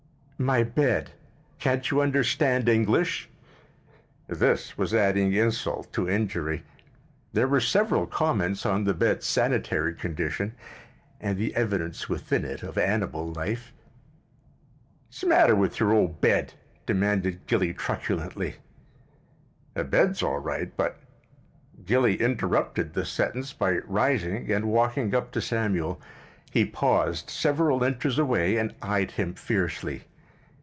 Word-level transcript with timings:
"My 0.49 0.63
bed. 0.63 1.11
Can't 1.59 1.91
you 1.91 2.01
understand 2.01 2.67
English?" 2.67 3.29
This 4.25 4.75
was 4.75 4.91
adding 4.91 5.33
insult 5.33 5.93
to 5.93 6.09
injury. 6.09 6.63
There 7.31 7.47
were 7.47 7.59
several 7.59 8.07
comments 8.07 8.65
on 8.65 8.85
the 8.85 8.95
bed's 8.95 9.27
sanitary 9.27 9.93
condition 9.93 10.55
and 11.19 11.37
the 11.37 11.55
evidence 11.55 12.09
within 12.09 12.43
it 12.43 12.63
of 12.63 12.79
animal 12.79 13.31
life. 13.31 13.71
"S'matter 15.11 15.55
with 15.55 15.79
your 15.79 15.93
old 15.93 16.21
bed?" 16.21 16.55
demanded 16.87 17.45
Gilly 17.45 17.71
truculently. 17.71 18.55
"The 19.75 19.83
bed's 19.83 20.23
all 20.23 20.39
right, 20.39 20.75
but——" 20.75 20.97
Gilly 21.85 22.19
interrupted 22.19 22.95
this 22.95 23.09
sentence 23.11 23.53
by 23.53 23.77
rising 23.85 24.51
and 24.51 24.65
walking 24.65 25.13
up 25.13 25.31
to 25.33 25.39
Samuel. 25.41 26.01
He 26.49 26.65
paused 26.65 27.29
several 27.29 27.83
inches 27.83 28.17
away 28.17 28.57
and 28.57 28.73
eyed 28.81 29.11
him 29.11 29.35
fiercely. 29.35 30.05